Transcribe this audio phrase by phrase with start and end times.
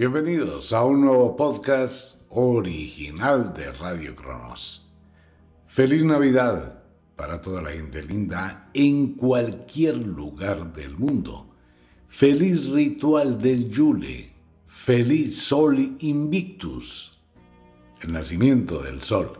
[0.00, 4.90] Bienvenidos a un nuevo podcast original de Radio Cronos.
[5.66, 6.84] Feliz Navidad
[7.16, 11.54] para toda la gente linda en cualquier lugar del mundo.
[12.08, 14.32] Feliz ritual del Yule.
[14.64, 17.20] Feliz Sol Invictus.
[18.00, 19.38] El nacimiento del sol.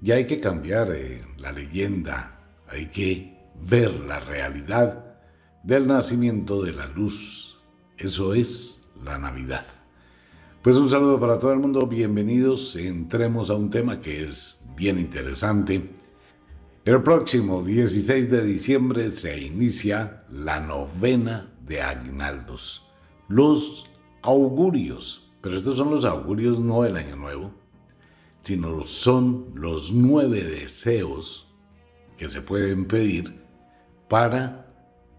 [0.00, 2.40] Ya hay que cambiar eh, la leyenda.
[2.66, 5.18] Hay que ver la realidad
[5.62, 7.58] del nacimiento de la luz.
[7.98, 9.81] Eso es la Navidad.
[10.62, 12.76] Pues un saludo para todo el mundo, bienvenidos.
[12.76, 15.90] Entremos a un tema que es bien interesante.
[16.84, 22.88] El próximo 16 de diciembre se inicia la novena de aguinaldos,
[23.26, 23.90] los
[24.22, 27.52] augurios, pero estos son los augurios no del año nuevo,
[28.44, 31.48] sino son los nueve deseos
[32.16, 33.34] que se pueden pedir
[34.08, 34.72] para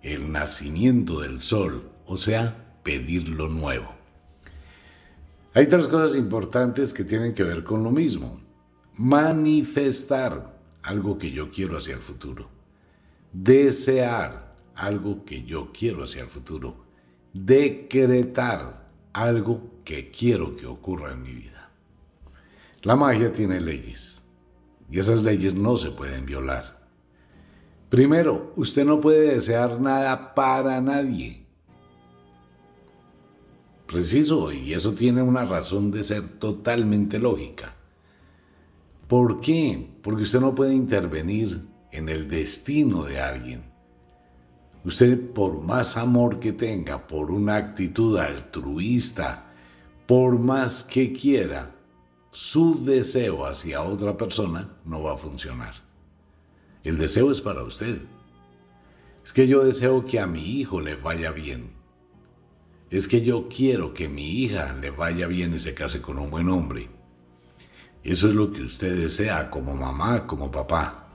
[0.03, 4.02] el nacimiento del sol, o sea, pedir lo nuevo.
[5.55, 8.41] Hay tres cosas importantes que tienen que ver con lo mismo.
[8.95, 12.49] Manifestar algo que yo quiero hacia el futuro.
[13.31, 16.85] Desear algo que yo quiero hacia el futuro.
[17.33, 21.69] Decretar algo que quiero que ocurra en mi vida.
[22.81, 24.23] La magia tiene leyes
[24.89, 26.81] y esas leyes no se pueden violar.
[27.89, 31.42] Primero, usted no puede desear nada para nadie
[33.85, 37.75] preciso y eso tiene una razón de ser totalmente lógica.
[39.07, 39.89] ¿Por qué?
[40.01, 43.63] Porque usted no puede intervenir en el destino de alguien.
[44.85, 49.53] Usted, por más amor que tenga, por una actitud altruista,
[50.05, 51.75] por más que quiera,
[52.31, 55.75] su deseo hacia otra persona no va a funcionar.
[56.83, 58.01] El deseo es para usted.
[59.23, 61.82] Es que yo deseo que a mi hijo le vaya bien
[62.93, 66.29] es que yo quiero que mi hija le vaya bien y se case con un
[66.29, 66.89] buen hombre.
[68.03, 71.09] Eso es lo que usted desea como mamá, como papá.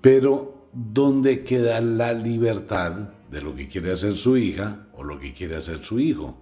[0.00, 5.32] Pero, ¿dónde queda la libertad de lo que quiere hacer su hija o lo que
[5.32, 6.36] quiere hacer su hijo?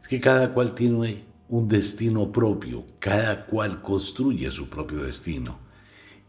[0.00, 5.58] Es que cada cual tiene un destino propio, cada cual construye su propio destino.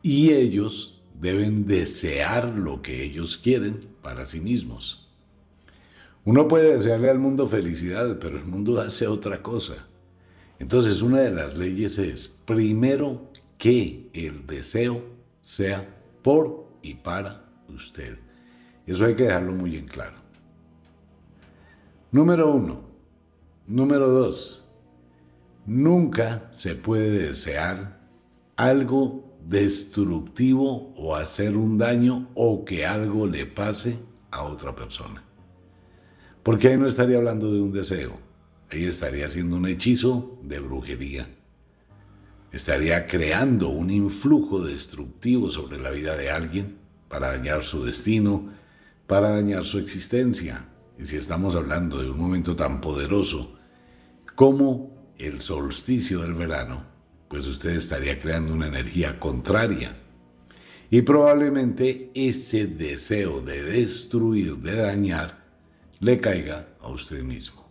[0.01, 5.04] Y ellos deben desear lo que ellos quieren para sí mismos.
[6.25, 9.87] Uno puede desearle al mundo felicidad, pero el mundo hace otra cosa.
[10.57, 15.03] Entonces, una de las leyes es, primero, que el deseo
[15.39, 15.87] sea
[16.23, 18.17] por y para usted.
[18.87, 20.17] Eso hay que dejarlo muy en claro.
[22.11, 22.81] Número uno.
[23.67, 24.65] Número dos.
[25.67, 27.99] Nunca se puede desear
[28.55, 33.99] algo destructivo o hacer un daño o que algo le pase
[34.31, 35.24] a otra persona.
[36.45, 38.19] Porque ahí no estaría hablando de un deseo,
[38.71, 41.27] ahí estaría haciendo un hechizo de brujería.
[42.51, 48.53] Estaría creando un influjo destructivo sobre la vida de alguien para dañar su destino,
[49.07, 50.69] para dañar su existencia.
[50.99, 53.57] Y si estamos hablando de un momento tan poderoso
[54.35, 56.85] como el solsticio del verano,
[57.27, 59.97] pues usted estaría creando una energía contraria.
[60.91, 65.44] Y probablemente ese deseo de destruir, de dañar,
[65.99, 67.65] le caiga a usted mismo.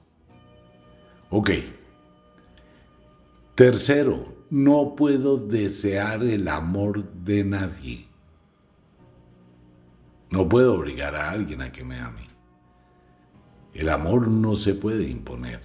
[1.30, 1.50] Ok.
[3.54, 8.08] Tercero, no puedo desear el amor de nadie.
[10.30, 12.28] No puedo obligar a alguien a que me ame.
[13.72, 15.60] El amor no se puede imponer.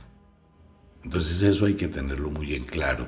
[1.03, 3.08] Entonces eso hay que tenerlo muy en claro.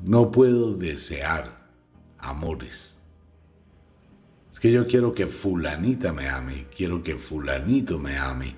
[0.00, 1.68] No puedo desear
[2.18, 2.93] amores es
[4.64, 8.56] que yo quiero que fulanita me ame, quiero que fulanito me ame.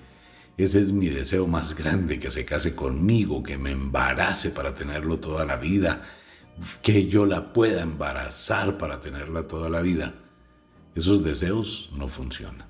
[0.57, 5.19] Ese es mi deseo más grande, que se case conmigo, que me embarace para tenerlo
[5.19, 6.05] toda la vida,
[6.81, 10.15] que yo la pueda embarazar para tenerla toda la vida.
[10.95, 12.69] Esos deseos no funcionan.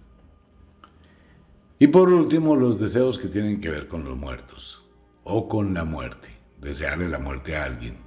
[1.78, 4.82] Y por último, los deseos que tienen que ver con los muertos
[5.24, 7.98] o con la muerte, desearle la muerte a alguien.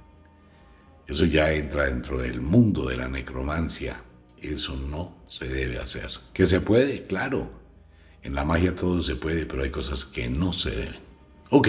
[1.06, 4.02] Eso ya entra dentro del mundo de la necromancia,
[4.42, 6.10] eso no se debe hacer.
[6.32, 7.04] ¿Que se puede?
[7.06, 7.48] Claro.
[8.22, 10.98] En la magia todo se puede, pero hay cosas que no se deben.
[11.50, 11.68] Ok.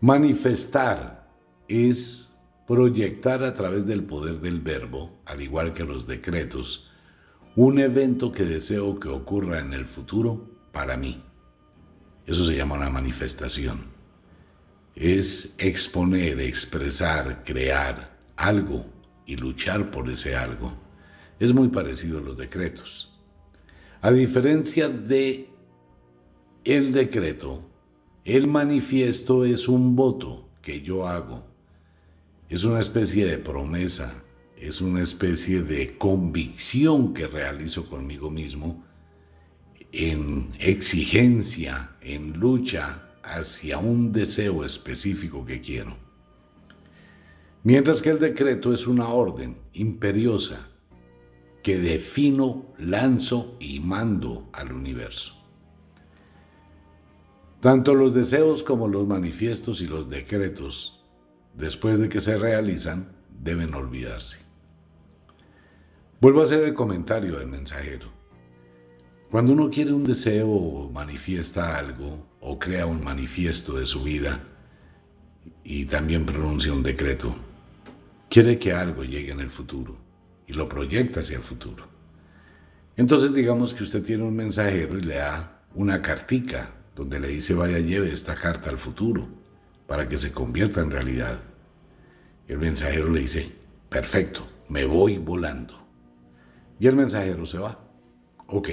[0.00, 1.30] Manifestar
[1.68, 2.28] es
[2.66, 6.90] proyectar a través del poder del verbo, al igual que los decretos,
[7.54, 11.22] un evento que deseo que ocurra en el futuro para mí.
[12.26, 13.86] Eso se llama una manifestación.
[14.96, 18.84] Es exponer, expresar, crear algo
[19.26, 20.85] y luchar por ese algo
[21.38, 23.12] es muy parecido a los decretos.
[24.00, 25.50] A diferencia de
[26.64, 27.62] el decreto,
[28.24, 31.46] El manifiesto es un voto que yo hago.
[32.48, 34.24] Es una especie de promesa,
[34.56, 38.84] es una especie de convicción que realizo conmigo mismo
[39.92, 45.96] en exigencia, en lucha hacia un deseo específico que quiero.
[47.62, 50.68] Mientras que el decreto es una orden imperiosa
[51.66, 55.34] que defino, lanzo y mando al universo.
[57.58, 61.04] Tanto los deseos como los manifiestos y los decretos,
[61.54, 64.38] después de que se realizan, deben olvidarse.
[66.20, 68.12] Vuelvo a hacer el comentario del mensajero.
[69.28, 74.40] Cuando uno quiere un deseo o manifiesta algo o crea un manifiesto de su vida
[75.64, 77.34] y también pronuncia un decreto,
[78.30, 80.05] quiere que algo llegue en el futuro
[80.46, 81.84] y lo proyecta hacia el futuro.
[82.96, 87.54] Entonces digamos que usted tiene un mensajero y le da una cartica donde le dice
[87.54, 89.28] vaya lleve esta carta al futuro
[89.86, 91.42] para que se convierta en realidad.
[92.48, 93.52] Y el mensajero le dice,
[93.88, 95.74] perfecto, me voy volando.
[96.78, 97.78] Y el mensajero se va.
[98.48, 98.70] Ok.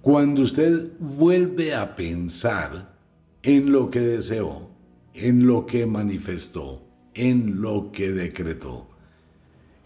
[0.00, 2.96] Cuando usted vuelve a pensar
[3.42, 4.70] en lo que deseó,
[5.14, 8.87] en lo que manifestó, en lo que decretó,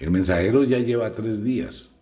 [0.02, 1.96] el mensajero ya lleva tres días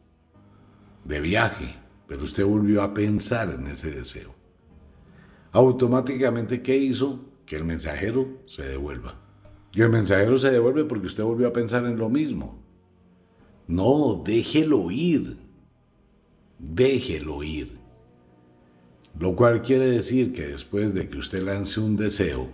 [1.04, 1.74] de viaje,
[2.08, 4.34] pero usted volvió a pensar en ese deseo.
[5.52, 7.26] Automáticamente, ¿qué hizo?
[7.44, 9.20] Que el mensajero se devuelva.
[9.74, 12.64] Y el mensajero se devuelve porque usted volvió a pensar en lo mismo.
[13.66, 15.36] No, déjelo ir.
[16.58, 17.78] Déjelo ir.
[19.18, 22.48] Lo cual quiere decir que después de que usted lance un deseo,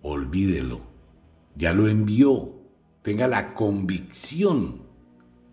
[0.00, 0.80] olvídelo.
[1.54, 2.54] Ya lo envió.
[3.02, 4.85] Tenga la convicción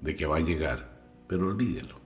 [0.03, 2.03] de que va a llegar, pero olvídelo.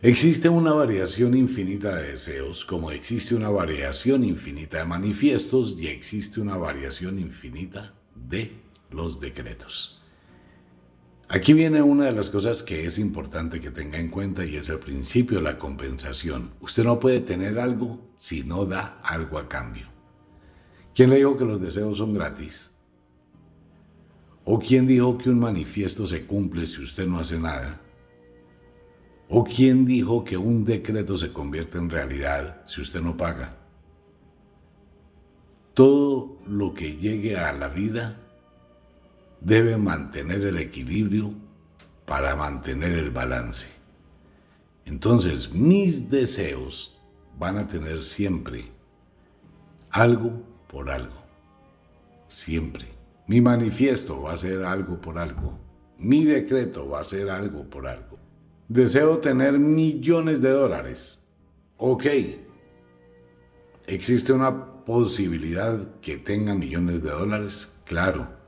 [0.00, 6.40] Existe una variación infinita de deseos, como existe una variación infinita de manifiestos y existe
[6.40, 8.52] una variación infinita de
[8.90, 10.02] los decretos.
[11.28, 14.68] Aquí viene una de las cosas que es importante que tenga en cuenta y es
[14.68, 16.52] el principio de la compensación.
[16.60, 19.88] Usted no puede tener algo si no da algo a cambio.
[20.94, 22.73] ¿Quién le dijo que los deseos son gratis?
[24.44, 27.80] ¿O quién dijo que un manifiesto se cumple si usted no hace nada?
[29.28, 33.56] ¿O quién dijo que un decreto se convierte en realidad si usted no paga?
[35.72, 38.20] Todo lo que llegue a la vida
[39.40, 41.32] debe mantener el equilibrio
[42.04, 43.66] para mantener el balance.
[44.84, 46.98] Entonces mis deseos
[47.38, 48.66] van a tener siempre
[49.90, 51.16] algo por algo.
[52.26, 52.93] Siempre.
[53.26, 55.58] Mi manifiesto va a ser algo por algo.
[55.98, 58.18] Mi decreto va a ser algo por algo.
[58.68, 61.26] Deseo tener millones de dólares.
[61.76, 62.06] Ok.
[63.86, 67.70] ¿Existe una posibilidad que tenga millones de dólares?
[67.84, 68.44] Claro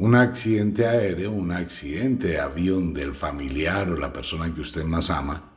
[0.00, 5.10] un accidente aéreo, un accidente de avión del familiar o la persona que usted más
[5.10, 5.52] ama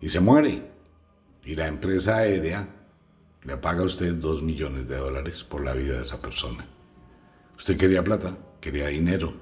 [0.00, 0.70] y se muere.
[1.44, 2.81] Y la empresa aérea
[3.44, 6.66] le paga usted dos millones de dólares por la vida de esa persona.
[7.56, 9.34] Usted quería plata, quería dinero,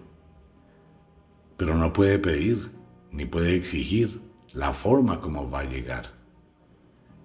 [1.57, 2.71] pero no puede pedir
[3.13, 4.21] ni puede exigir
[4.53, 6.13] la forma como va a llegar.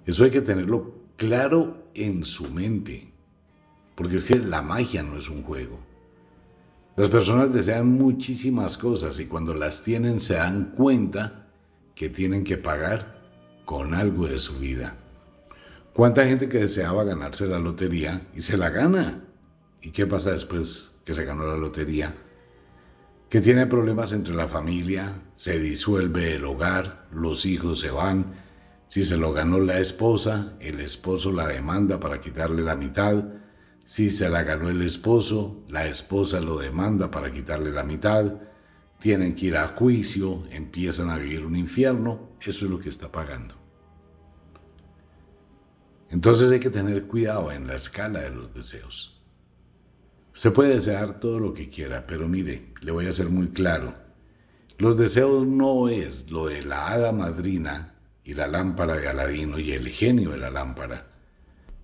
[0.06, 3.12] Eso hay que tenerlo claro en su mente,
[3.96, 5.79] porque es que la magia no es un juego.
[6.98, 11.48] Las personas desean muchísimas cosas y cuando las tienen se dan cuenta
[11.94, 13.22] que tienen que pagar
[13.63, 14.98] con algo de su vida.
[15.95, 19.23] ¿Cuánta gente que deseaba ganarse la lotería y se la gana?
[19.81, 22.13] ¿Y qué pasa después que se ganó la lotería?
[23.29, 28.35] Que tiene problemas entre la familia, se disuelve el hogar, los hijos se van.
[28.89, 33.23] Si se lo ganó la esposa, el esposo la demanda para quitarle la mitad
[33.85, 38.33] si se la ganó el esposo, la esposa lo demanda para quitarle la mitad,
[38.99, 43.11] tienen que ir a juicio, empiezan a vivir un infierno, eso es lo que está
[43.11, 43.64] pagando.
[46.15, 49.22] Entonces hay que tener cuidado en la escala de los deseos.
[50.31, 53.93] Se puede desear todo lo que quiera, pero mire, le voy a ser muy claro.
[54.77, 59.74] Los deseos no es lo de la hada madrina y la lámpara de Aladino y
[59.74, 61.05] el genio de la lámpara.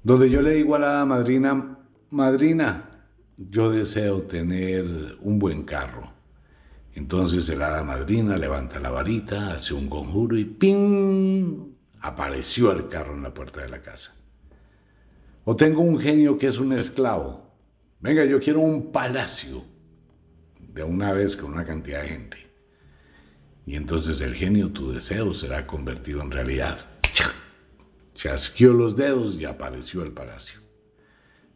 [0.02, 2.90] Donde yo le digo a la hada madrina, madrina,
[3.36, 6.10] yo deseo tener un buen carro.
[6.94, 11.74] Entonces el hada madrina levanta la varita, hace un conjuro y ¡ping!
[12.00, 14.21] Apareció el carro en la puerta de la casa.
[15.44, 17.52] O tengo un genio que es un esclavo.
[18.00, 19.64] Venga, yo quiero un palacio
[20.60, 22.38] de una vez con una cantidad de gente.
[23.66, 26.80] Y entonces el genio, tu deseo será convertido en realidad.
[28.14, 30.60] chasqueó los dedos y apareció el palacio.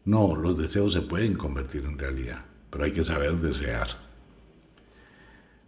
[0.04, 3.88] No, los deseos se pueden convertir en realidad, pero hay que saber desear.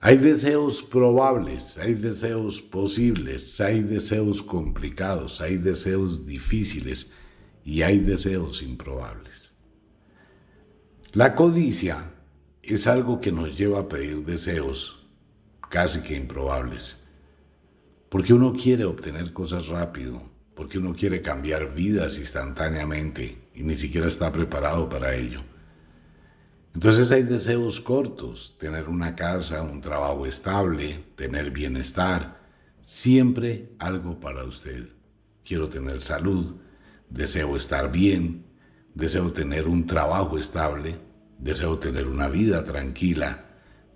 [0.01, 7.11] Hay deseos probables, hay deseos posibles, hay deseos complicados, hay deseos difíciles
[7.69, 9.53] y hay deseos improbables.
[11.13, 12.15] La codicia
[12.63, 15.07] es algo que nos lleva a pedir deseos
[15.69, 17.07] casi que improbables,
[18.09, 20.23] porque uno quiere obtener cosas rápido,
[20.55, 25.43] porque uno quiere cambiar vidas instantáneamente y ni siquiera está preparado para ello.
[26.73, 32.41] Entonces hay deseos cortos, tener una casa, un trabajo estable, tener bienestar,
[32.81, 34.89] siempre algo para usted.
[35.45, 36.57] Quiero tener salud,
[37.11, 38.45] deseo estar bien,
[38.95, 40.97] deseo tener un trabajo estable,
[41.39, 43.45] deseo tener una vida tranquila,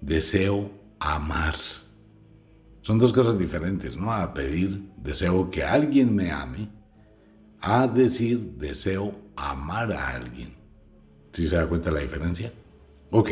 [0.00, 1.54] deseo amar.
[2.83, 4.12] Son dos cosas diferentes, ¿no?
[4.12, 6.69] A pedir, deseo que alguien me ame,
[7.61, 10.54] a decir, deseo amar a alguien.
[11.33, 12.52] ¿Sí se da cuenta la diferencia?
[13.11, 13.31] Ok.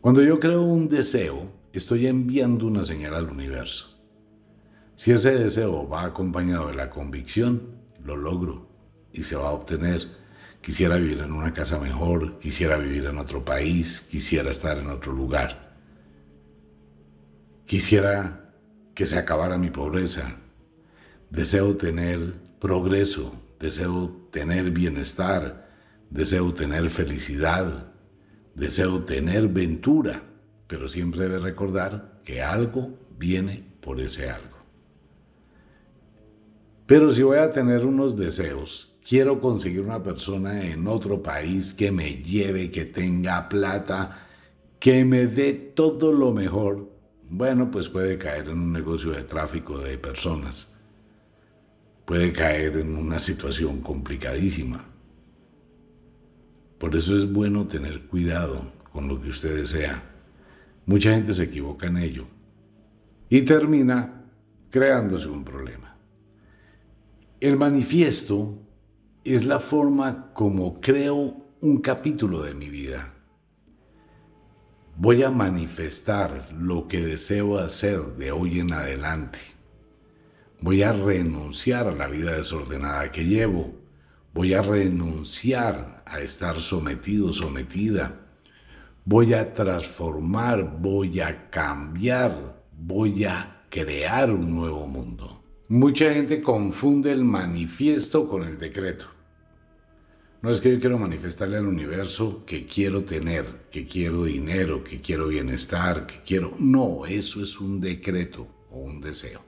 [0.00, 3.98] Cuando yo creo un deseo, estoy enviando una señal al universo.
[4.96, 8.68] Si ese deseo va acompañado de la convicción, lo logro
[9.12, 10.08] y se va a obtener.
[10.60, 15.12] Quisiera vivir en una casa mejor, quisiera vivir en otro país, quisiera estar en otro
[15.12, 15.76] lugar.
[17.66, 18.52] Quisiera
[18.94, 20.38] que se acabara mi pobreza.
[21.30, 25.68] Deseo tener progreso, deseo tener bienestar,
[26.10, 27.94] deseo tener felicidad,
[28.54, 30.22] Deseo tener ventura,
[30.68, 34.53] pero siempre debe recordar que algo viene por ese algo.
[36.86, 41.90] Pero si voy a tener unos deseos, quiero conseguir una persona en otro país que
[41.90, 44.28] me lleve, que tenga plata,
[44.78, 46.92] que me dé todo lo mejor,
[47.30, 50.76] bueno, pues puede caer en un negocio de tráfico de personas.
[52.04, 54.84] Puede caer en una situación complicadísima.
[56.78, 60.02] Por eso es bueno tener cuidado con lo que usted desea.
[60.84, 62.26] Mucha gente se equivoca en ello
[63.30, 64.26] y termina
[64.70, 65.93] creándose un problema.
[67.44, 68.58] El manifiesto
[69.22, 73.12] es la forma como creo un capítulo de mi vida.
[74.96, 79.40] Voy a manifestar lo que deseo hacer de hoy en adelante.
[80.62, 83.74] Voy a renunciar a la vida desordenada que llevo
[84.32, 88.22] Voy a renunciar a estar sometido, sometida.
[89.04, 95.33] Voy a transformar, voy a cambiar, voy a crear un nuevo mundo.
[95.68, 99.06] Mucha gente confunde el manifiesto con el decreto.
[100.42, 105.00] No es que yo quiero manifestarle al universo que quiero tener, que quiero dinero, que
[105.00, 106.52] quiero bienestar, que quiero...
[106.58, 109.40] No, eso es un decreto o un deseo.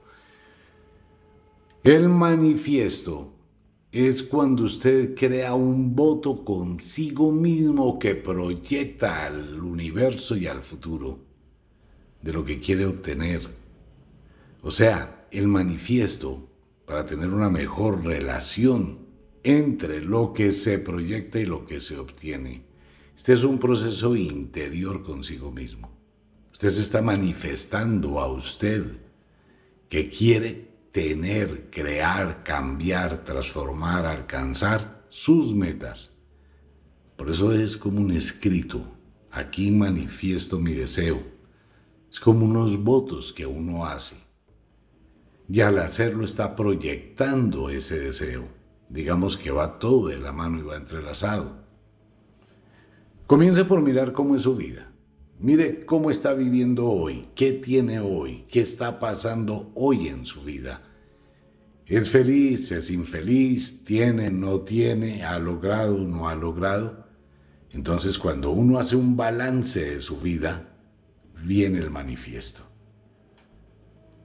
[1.85, 3.35] El manifiesto
[3.93, 11.19] es cuando usted crea un voto consigo mismo que proyecta al universo y al futuro
[12.23, 13.43] de lo que quiere obtener.
[14.63, 16.49] O sea, el manifiesto
[16.87, 19.07] para tener una mejor relación
[19.43, 22.65] entre lo que se proyecta y lo que se obtiene.
[23.17, 25.91] Este es un proceso interior consigo mismo.
[26.53, 28.85] Usted se está manifestando a usted
[29.89, 36.17] que quiere tener, crear, cambiar, transformar, alcanzar sus metas.
[37.17, 38.83] Por eso es como un escrito.
[39.31, 41.23] Aquí manifiesto mi deseo.
[42.11, 44.26] Es como unos votos que uno hace.
[45.49, 48.45] Y al hacerlo está proyectando ese deseo.
[48.89, 51.65] Digamos que va todo de la mano y va entrelazado.
[53.27, 54.93] Comience por mirar cómo es su vida.
[55.39, 60.83] Mire cómo está viviendo hoy, qué tiene hoy, qué está pasando hoy en su vida.
[61.85, 62.73] ¿Es feliz?
[62.73, 63.85] ¿Es infeliz?
[63.85, 64.31] ¿Tiene?
[64.31, 65.25] ¿No tiene?
[65.25, 65.99] ¿Ha logrado?
[65.99, 67.07] ¿No ha logrado?
[67.71, 70.75] Entonces cuando uno hace un balance de su vida,
[71.45, 72.63] viene el manifiesto.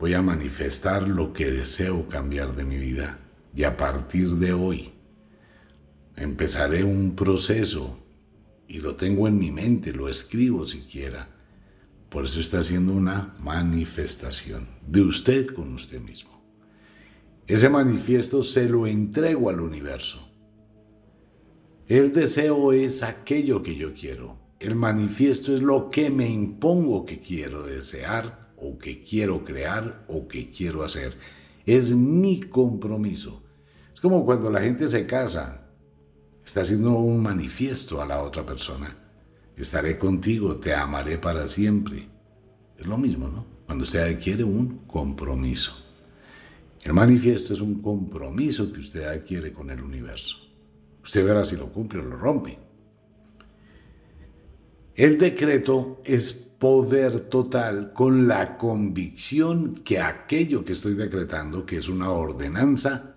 [0.02, 3.20] Voy a manifestar lo que deseo cambiar de mi vida
[3.56, 4.94] y a partir de hoy
[6.16, 8.00] empezaré un proceso
[8.68, 11.30] y lo tengo en mi mente, lo escribo siquiera.
[12.10, 16.32] Por eso está haciendo una manifestación de usted con usted mismo.
[17.46, 20.28] Ese manifiesto se lo entrego al universo.
[21.88, 24.40] El deseo es aquello que yo quiero.
[24.60, 30.28] El manifiesto es lo que me impongo que quiero desear o que quiero crear o
[30.28, 31.18] que quiero hacer.
[31.66, 33.44] Es mi compromiso.
[33.94, 35.62] Es como cuando la gente se casa
[36.46, 38.96] Está haciendo un manifiesto a la otra persona.
[39.56, 42.10] Estaré contigo, te amaré para siempre.
[42.78, 43.46] Es lo mismo, ¿no?
[43.66, 45.72] Cuando usted adquiere un compromiso.
[46.84, 50.38] El manifiesto es un compromiso que usted adquiere con el universo.
[51.04, 52.58] Usted verá si lo cumple o lo rompe.
[54.96, 61.90] El decreto es poder total con la convicción que aquello que estoy decretando, que es
[61.90, 63.16] una ordenanza,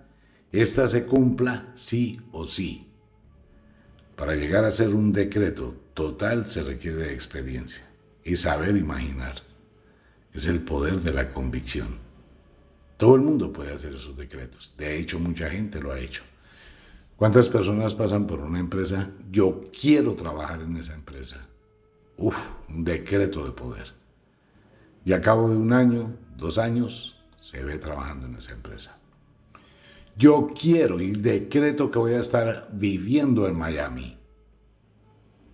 [0.52, 2.88] ésta se cumpla sí o sí.
[4.16, 7.84] Para llegar a ser un decreto total se requiere experiencia
[8.22, 9.42] y saber imaginar.
[10.32, 11.98] Es el poder de la convicción.
[12.96, 14.72] Todo el mundo puede hacer esos decretos.
[14.78, 16.22] De hecho, mucha gente lo ha hecho.
[17.16, 19.10] ¿Cuántas personas pasan por una empresa?
[19.30, 21.48] Yo quiero trabajar en esa empresa.
[22.16, 22.36] Uf,
[22.68, 23.92] un decreto de poder.
[25.04, 28.98] Y a cabo de un año, dos años, se ve trabajando en esa empresa.
[30.16, 34.16] Yo quiero y decreto que voy a estar viviendo en Miami.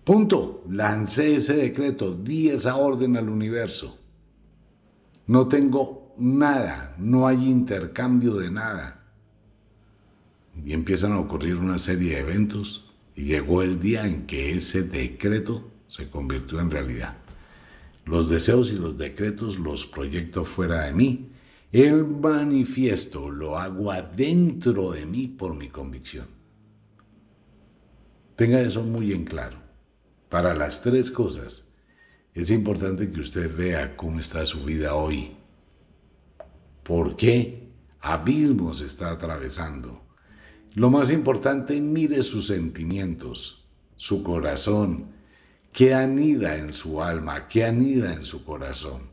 [0.03, 0.63] Punto.
[0.69, 3.97] Lancé ese decreto, di esa orden al universo.
[5.27, 9.03] No tengo nada, no hay intercambio de nada.
[10.63, 14.83] Y empiezan a ocurrir una serie de eventos y llegó el día en que ese
[14.83, 17.17] decreto se convirtió en realidad.
[18.05, 21.31] Los deseos y los decretos los proyecto fuera de mí
[21.73, 26.27] el manifiesto lo hago adentro de mí por mi convicción.
[28.37, 29.57] Tenga eso muy en claro.
[30.29, 31.73] Para las tres cosas,
[32.33, 35.31] es importante que usted vea cómo está su vida hoy.
[36.83, 37.69] ¿Por qué
[37.99, 40.05] abismos está atravesando?
[40.73, 43.65] Lo más importante, mire sus sentimientos,
[43.97, 45.11] su corazón,
[45.71, 49.11] qué anida en su alma, qué anida en su corazón.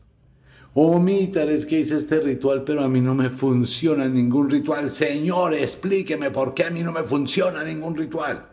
[0.73, 4.91] Oh, es que hice este ritual, pero a mí no me funciona ningún ritual.
[4.91, 8.49] Señor, explíqueme por qué a mí no me funciona ningún ritual.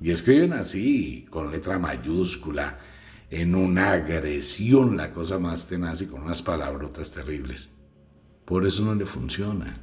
[0.00, 2.80] Y escriben así, con letra mayúscula,
[3.30, 7.70] en una agresión, la cosa más tenaz y con unas palabrotas terribles.
[8.44, 9.80] Por eso no le funciona.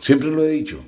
[0.00, 0.84] Siempre lo he dicho.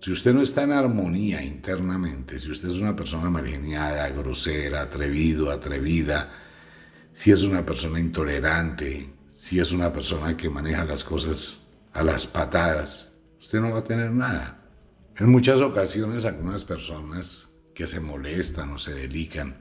[0.00, 5.50] Si usted no está en armonía internamente, si usted es una persona marginada, grosera, atrevido,
[5.50, 6.30] atrevida,
[7.12, 12.26] si es una persona intolerante, si es una persona que maneja las cosas a las
[12.26, 14.64] patadas, usted no va a tener nada.
[15.16, 19.56] En muchas ocasiones algunas personas que se molestan o se delican,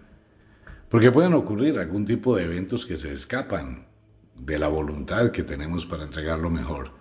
[0.87, 3.87] porque pueden ocurrir algún tipo de eventos que se escapan
[4.35, 6.91] de la voluntad que tenemos para entregar lo mejor.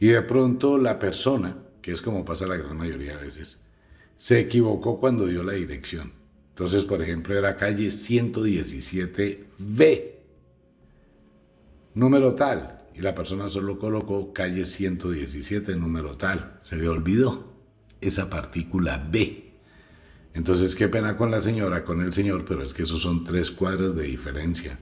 [0.00, 1.56] Y de pronto la persona,
[1.88, 3.60] que es como pasa la gran mayoría de veces,
[4.14, 6.12] se equivocó cuando dio la dirección.
[6.50, 10.10] Entonces, por ejemplo, era calle 117B,
[11.94, 16.58] número tal, y la persona solo colocó calle 117, número tal.
[16.60, 17.54] Se le olvidó
[18.02, 19.54] esa partícula B.
[20.34, 23.50] Entonces, qué pena con la señora, con el señor, pero es que esos son tres
[23.50, 24.78] cuadras de diferencia.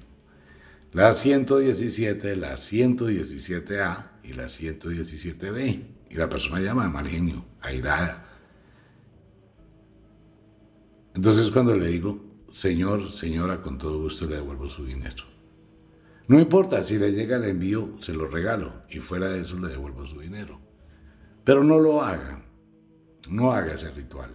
[0.93, 5.96] La 117, la 117A y la 117B.
[6.17, 8.25] Y la persona llama de mal genio, airada.
[11.15, 15.25] Entonces cuando le digo, Señor, señora, con todo gusto le devuelvo su dinero.
[16.29, 19.69] No importa, si le llega el envío, se lo regalo y fuera de eso le
[19.69, 20.59] devuelvo su dinero.
[21.45, 22.43] Pero no lo haga,
[23.29, 24.31] no haga ese ritual.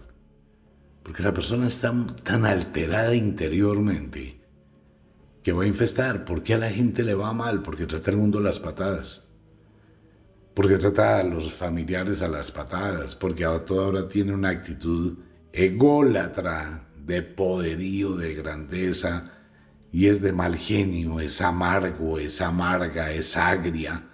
[1.02, 1.92] Porque la persona está
[2.22, 4.40] tan alterada interiormente
[5.42, 6.24] que va a infestar.
[6.24, 7.60] ¿Por qué a la gente le va mal?
[7.62, 9.31] Porque trata el mundo las patadas.
[10.54, 13.14] Porque trata a los familiares a las patadas.
[13.14, 15.18] Porque a toda hora tiene una actitud
[15.52, 19.24] ególatra, de poderío, de grandeza,
[19.90, 24.08] y es de mal genio, es amargo, es amarga, es agria.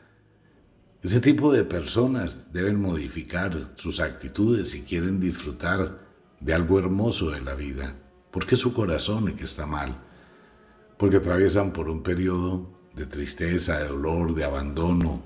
[1.03, 6.01] Ese tipo de personas deben modificar sus actitudes si quieren disfrutar
[6.41, 7.95] de algo hermoso de la vida,
[8.33, 9.97] porque es su corazón que está mal,
[10.97, 15.23] porque atraviesan por un periodo de tristeza, de dolor, de abandono,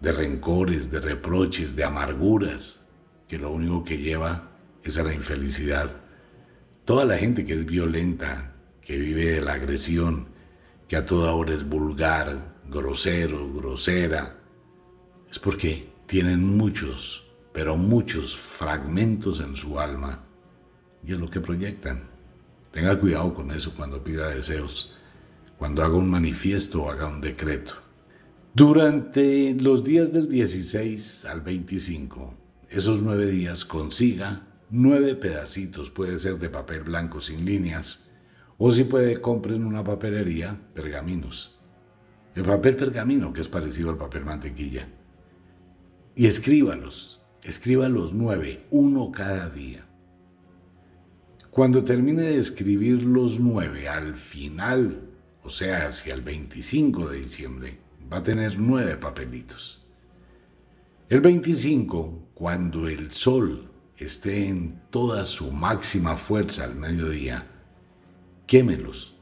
[0.00, 2.86] de rencores, de reproches, de amarguras,
[3.28, 4.50] que lo único que lleva
[4.82, 5.90] es a la infelicidad.
[6.84, 10.28] Toda la gente que es violenta, que vive de la agresión,
[10.86, 14.38] que a toda hora es vulgar, grosero, grosera,
[15.28, 20.24] es porque tienen muchos, pero muchos fragmentos en su alma
[21.04, 22.02] y es lo que proyectan.
[22.70, 24.98] Tenga cuidado con eso cuando pida deseos,
[25.58, 27.85] cuando haga un manifiesto o haga un decreto.
[28.56, 32.38] Durante los días del 16 al 25,
[32.70, 38.08] esos nueve días consiga nueve pedacitos, puede ser de papel blanco sin líneas,
[38.56, 41.58] o si puede, compren en una papelería pergaminos.
[42.34, 44.88] El papel pergamino, que es parecido al papel mantequilla.
[46.14, 49.86] Y escríbalos, escriba los nueve, uno cada día.
[51.50, 55.10] Cuando termine de escribir los nueve, al final,
[55.42, 59.86] o sea, hacia el 25 de diciembre, va a tener nueve papelitos.
[61.08, 67.46] El 25, cuando el sol esté en toda su máxima fuerza al mediodía,
[68.46, 69.14] quémelos.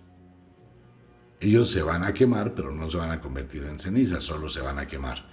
[1.40, 4.60] Ellos se van a quemar, pero no se van a convertir en ceniza, solo se
[4.60, 5.26] van a quemar.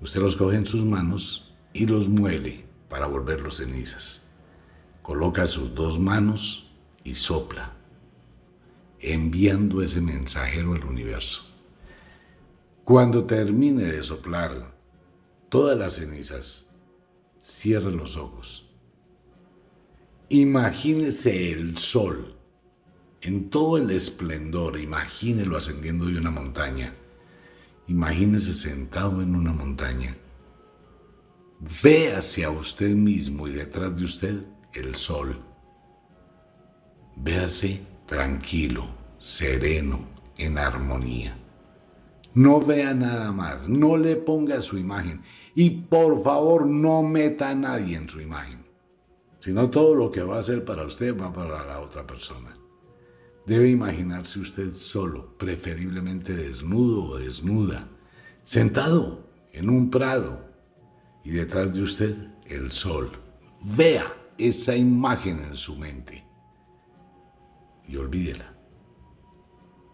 [0.00, 4.28] Usted los coge en sus manos y los muele para volverlos cenizas.
[5.02, 6.70] Coloca sus dos manos
[7.02, 7.72] y sopla,
[9.00, 11.49] enviando ese mensajero al universo.
[12.84, 14.74] Cuando termine de soplar
[15.48, 16.70] todas las cenizas,
[17.40, 18.70] cierre los ojos.
[20.28, 22.36] Imagínese el sol
[23.22, 26.94] en todo el esplendor, imagínelo ascendiendo de una montaña.
[27.86, 30.16] Imagínese sentado en una montaña.
[31.82, 35.38] Ve hacia usted mismo y detrás de usted el sol.
[37.16, 38.88] Véase tranquilo,
[39.18, 41.39] sereno, en armonía.
[42.34, 45.22] No vea nada más, no le ponga su imagen
[45.54, 48.64] y por favor no meta a nadie en su imagen,
[49.40, 52.56] sino todo lo que va a hacer para usted va para la otra persona.
[53.46, 57.88] Debe imaginarse usted solo, preferiblemente desnudo o desnuda,
[58.44, 60.48] sentado en un prado
[61.24, 62.16] y detrás de usted
[62.46, 63.10] el sol.
[63.76, 64.04] Vea
[64.38, 66.24] esa imagen en su mente
[67.88, 68.54] y olvídela.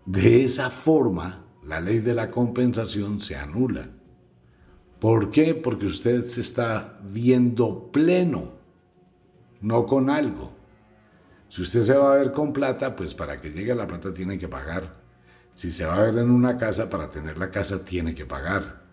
[0.05, 3.89] De esa forma, la ley de la compensación se anula.
[5.01, 5.55] ¿Por qué?
[5.55, 8.53] Porque usted se está viendo pleno,
[9.61, 10.55] no con algo.
[11.49, 14.39] Si usted se va a ver con plata, pues para que llegue la plata tiene
[14.39, 14.93] que pagar.
[15.55, 18.85] Si se va a ver en una casa, para tener la casa tiene que pagar.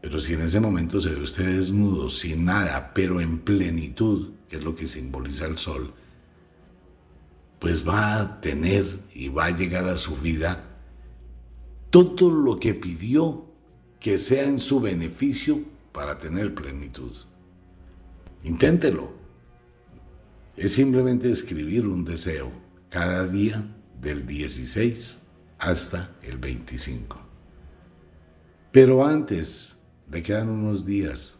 [0.00, 4.56] Pero si en ese momento se ve usted desnudo, sin nada, pero en plenitud, que
[4.56, 5.92] es lo que simboliza el sol,
[7.58, 10.69] pues va a tener y va a llegar a su vida
[11.90, 13.46] todo lo que pidió
[13.98, 15.60] que sea en su beneficio
[15.92, 17.12] para tener plenitud.
[18.44, 19.12] Inténtelo.
[20.56, 22.50] Es simplemente escribir un deseo
[22.88, 25.18] cada día del 16
[25.58, 27.18] hasta el 25.
[28.72, 29.76] Pero antes
[30.10, 31.38] le quedan unos días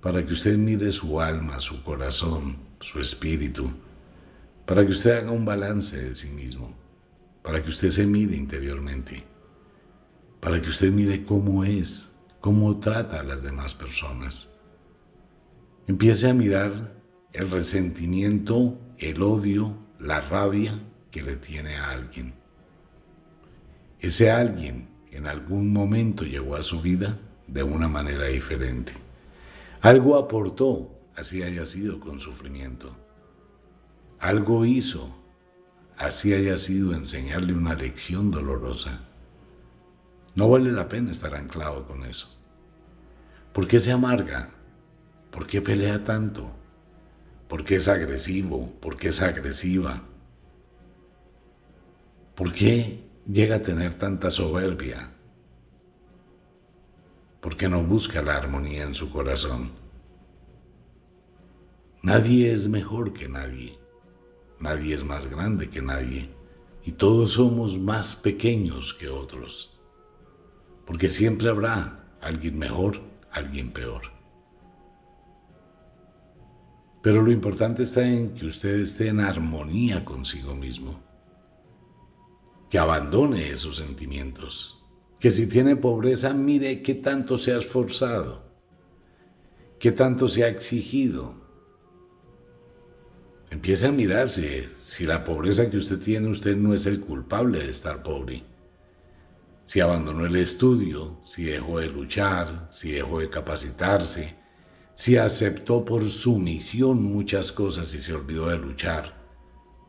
[0.00, 3.70] para que usted mire su alma, su corazón, su espíritu,
[4.66, 6.74] para que usted haga un balance de sí mismo,
[7.44, 9.22] para que usted se mire interiormente,
[10.40, 14.48] para que usted mire cómo es, cómo trata a las demás personas.
[15.86, 16.94] Empiece a mirar
[17.34, 20.72] el resentimiento, el odio, la rabia
[21.10, 22.32] que le tiene a alguien.
[24.00, 28.94] Ese alguien en algún momento llegó a su vida de una manera diferente.
[29.82, 32.96] Algo aportó, así haya sido con sufrimiento.
[34.18, 35.23] Algo hizo,
[35.96, 39.00] así haya sido enseñarle una lección dolorosa.
[40.34, 42.28] No vale la pena estar anclado con eso.
[43.52, 44.50] ¿Por qué se amarga?
[45.30, 46.54] ¿Por qué pelea tanto?
[47.48, 48.72] ¿Por qué es agresivo?
[48.80, 50.02] ¿Por qué es agresiva?
[52.34, 55.10] ¿Por qué llega a tener tanta soberbia?
[57.40, 59.70] ¿Por qué no busca la armonía en su corazón?
[62.02, 63.83] Nadie es mejor que nadie.
[64.60, 66.30] Nadie es más grande que nadie.
[66.84, 69.78] Y todos somos más pequeños que otros.
[70.84, 74.02] Porque siempre habrá alguien mejor, alguien peor.
[77.02, 81.02] Pero lo importante está en que usted esté en armonía consigo mismo.
[82.70, 84.82] Que abandone esos sentimientos.
[85.20, 88.44] Que si tiene pobreza, mire qué tanto se ha esforzado.
[89.78, 91.43] Qué tanto se ha exigido.
[93.54, 97.70] Empiece a mirarse si la pobreza que usted tiene, usted no es el culpable de
[97.70, 98.42] estar pobre.
[99.64, 104.34] Si abandonó el estudio, si dejó de luchar, si dejó de capacitarse,
[104.92, 109.14] si aceptó por sumisión muchas cosas y se olvidó de luchar,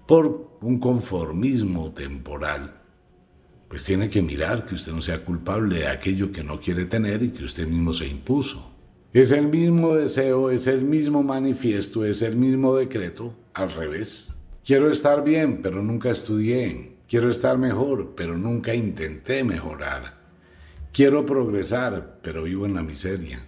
[0.08, 2.84] por un conformismo temporal,
[3.67, 7.23] pues tiene que mirar que usted no sea culpable de aquello que no quiere tener
[7.23, 8.75] y que usted mismo se impuso.
[9.15, 14.34] Es el mismo deseo, es el mismo manifiesto, es el mismo decreto, al revés.
[14.62, 16.97] Quiero estar bien, pero nunca estudié.
[17.08, 20.17] Quiero estar mejor, pero nunca intenté mejorar.
[20.91, 23.39] Quiero progresar, pero vivo en la miseria.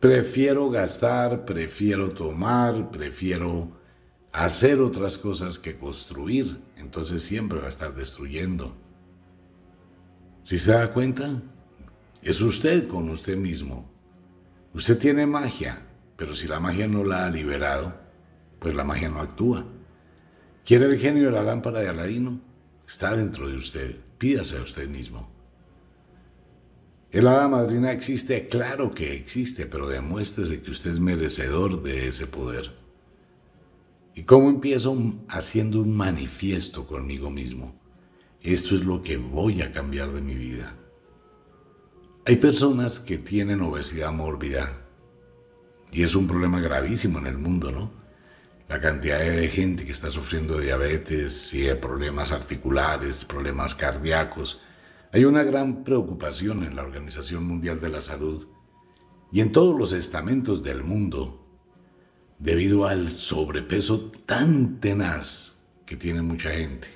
[0.00, 3.70] Prefiero gastar, prefiero tomar, prefiero
[4.32, 6.60] hacer otras cosas que construir.
[6.76, 8.74] Entonces siempre va a estar destruyendo.
[10.42, 11.40] Si se da cuenta,
[12.20, 13.89] es usted con usted mismo.
[14.72, 15.82] Usted tiene magia,
[16.16, 17.94] pero si la magia no la ha liberado,
[18.60, 19.66] pues la magia no actúa.
[20.64, 22.40] ¿Quiere el genio de la lámpara de Aladino?
[22.86, 23.96] Está dentro de usted.
[24.18, 25.28] Pídase a usted mismo.
[27.10, 28.46] ¿El hada madrina existe?
[28.46, 32.72] Claro que existe, pero demuéstrese que usted es merecedor de ese poder.
[34.14, 34.96] ¿Y cómo empiezo?
[35.28, 37.74] Haciendo un manifiesto conmigo mismo.
[38.40, 40.76] Esto es lo que voy a cambiar de mi vida.
[42.26, 44.76] Hay personas que tienen obesidad mórbida
[45.90, 47.90] y es un problema gravísimo en el mundo, ¿no?
[48.68, 54.60] La cantidad de gente que está sufriendo diabetes y problemas articulares, problemas cardíacos.
[55.12, 58.46] Hay una gran preocupación en la Organización Mundial de la Salud
[59.32, 61.44] y en todos los estamentos del mundo
[62.38, 65.56] debido al sobrepeso tan tenaz
[65.86, 66.88] que tiene mucha gente.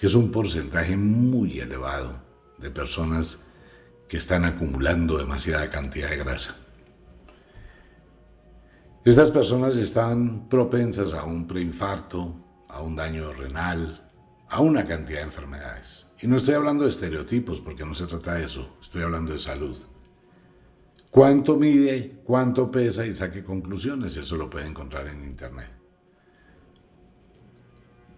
[0.00, 2.24] Que es un porcentaje muy elevado
[2.58, 3.46] de personas
[4.12, 6.54] que están acumulando demasiada cantidad de grasa.
[9.06, 12.36] Estas personas están propensas a un preinfarto,
[12.68, 14.12] a un daño renal,
[14.50, 16.10] a una cantidad de enfermedades.
[16.20, 19.38] Y no estoy hablando de estereotipos porque no se trata de eso, estoy hablando de
[19.38, 19.78] salud.
[21.10, 22.20] ¿Cuánto mide?
[22.22, 23.06] ¿Cuánto pesa?
[23.06, 25.72] Y saque conclusiones, eso lo puede encontrar en internet.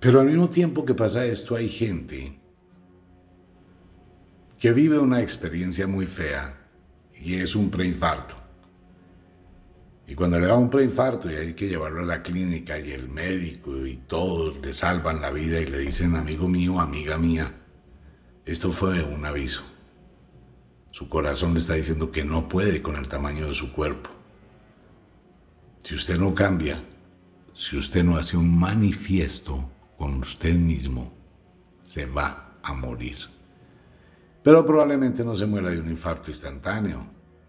[0.00, 2.40] Pero al mismo tiempo que pasa esto hay gente
[4.64, 6.56] que vive una experiencia muy fea
[7.20, 8.34] y es un preinfarto.
[10.06, 13.10] Y cuando le da un preinfarto y hay que llevarlo a la clínica y el
[13.10, 17.54] médico y todos le salvan la vida y le dicen, amigo mío, amiga mía,
[18.46, 19.64] esto fue un aviso.
[20.92, 24.08] Su corazón le está diciendo que no puede con el tamaño de su cuerpo.
[25.80, 26.82] Si usted no cambia,
[27.52, 31.12] si usted no hace un manifiesto con usted mismo,
[31.82, 33.33] se va a morir.
[34.44, 36.98] Pero probablemente no se muera de un infarto instantáneo.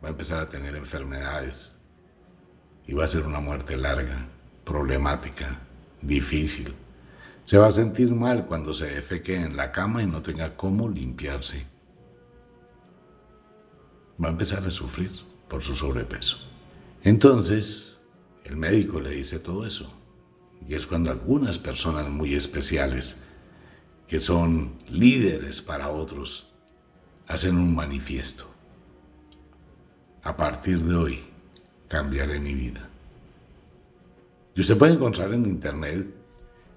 [0.01, 1.75] Va a empezar a tener enfermedades.
[2.87, 4.25] Y va a ser una muerte larga,
[4.63, 5.59] problemática,
[6.01, 6.73] difícil.
[7.43, 10.87] Se va a sentir mal cuando se defeque en la cama y no tenga cómo
[10.87, 11.67] limpiarse.
[14.23, 15.11] Va a empezar a sufrir
[15.49, 16.37] por su sobrepeso.
[17.03, 17.99] Entonces,
[18.45, 19.93] el médico le dice todo eso.
[20.65, 23.21] Y es cuando algunas personas muy especiales,
[24.07, 26.54] que son líderes para otros,
[27.27, 28.45] hacen un manifiesto.
[30.23, 31.19] A partir de hoy
[31.87, 32.89] cambiaré mi vida.
[34.55, 36.07] Y usted puede encontrar en internet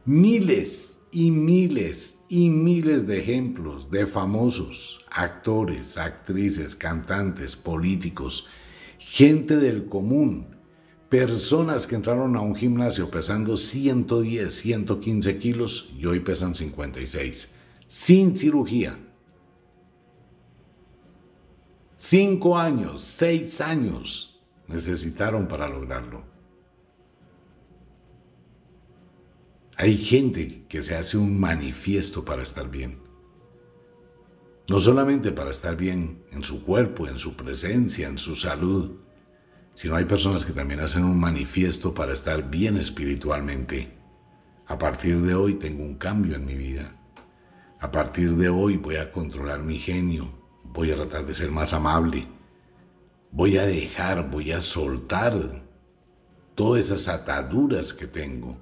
[0.04, 8.46] miles y miles y miles de ejemplos de famosos, actores, actrices, cantantes, políticos,
[8.98, 10.56] gente del común,
[11.08, 17.50] personas que entraron a un gimnasio pesando 110, 115 kilos y hoy pesan 56,
[17.86, 18.98] sin cirugía
[22.00, 26.22] Cinco años, seis años necesitaron para lograrlo.
[29.76, 33.00] Hay gente que se hace un manifiesto para estar bien.
[34.68, 39.00] No solamente para estar bien en su cuerpo, en su presencia, en su salud,
[39.74, 43.92] sino hay personas que también hacen un manifiesto para estar bien espiritualmente.
[44.66, 46.96] A partir de hoy tengo un cambio en mi vida.
[47.80, 50.37] A partir de hoy voy a controlar mi genio,
[50.78, 52.28] voy a tratar de ser más amable,
[53.32, 55.34] voy a dejar, voy a soltar
[56.54, 58.56] todas esas ataduras que tengo.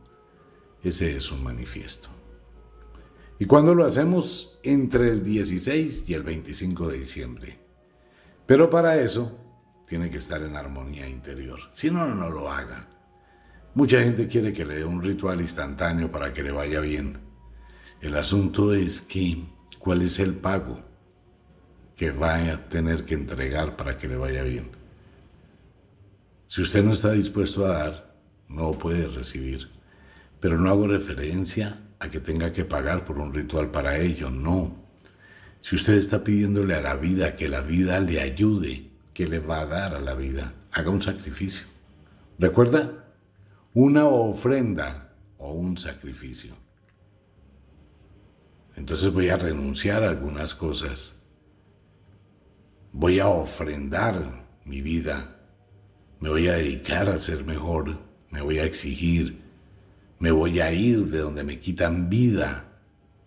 [0.82, 2.08] Ese es un manifiesto.
[3.38, 4.58] ¿Y cuando lo hacemos?
[4.62, 7.58] Entre el 16 y el 25 de diciembre.
[8.46, 9.38] Pero para eso
[9.86, 11.60] tiene que estar en armonía interior.
[11.70, 12.88] Si no, no lo haga.
[13.74, 17.18] Mucha gente quiere que le dé un ritual instantáneo para que le vaya bien.
[18.00, 19.44] El asunto es que,
[19.78, 20.85] ¿cuál es el pago?
[21.96, 24.70] Que va a tener que entregar para que le vaya bien.
[26.46, 28.14] Si usted no está dispuesto a dar,
[28.48, 29.70] no puede recibir.
[30.38, 34.76] Pero no hago referencia a que tenga que pagar por un ritual para ello, no.
[35.62, 39.60] Si usted está pidiéndole a la vida que la vida le ayude, que le va
[39.60, 41.64] a dar a la vida, haga un sacrificio.
[42.38, 43.06] ¿Recuerda?
[43.72, 46.54] Una ofrenda o un sacrificio.
[48.76, 51.16] Entonces voy a renunciar a algunas cosas
[52.98, 55.36] voy a ofrendar mi vida,
[56.18, 57.98] me voy a dedicar a ser mejor,
[58.30, 59.42] me voy a exigir,
[60.18, 62.80] me voy a ir de donde me quitan vida,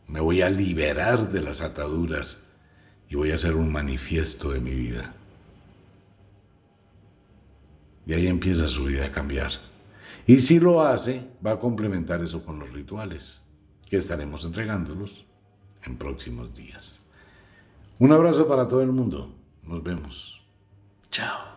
[0.08, 2.45] me voy a liberar de las ataduras
[3.10, 5.13] y voy a hacer un manifiesto de mi vida.
[8.08, 9.51] Y ahí empieza su vida a cambiar.
[10.25, 13.43] Y si lo hace, va a complementar eso con los rituales,
[13.88, 15.27] que estaremos entregándolos
[15.84, 17.01] en próximos días.
[17.99, 19.36] Un abrazo para todo el mundo.
[19.69, 20.41] Nos vemos.
[21.12, 21.48] Chao.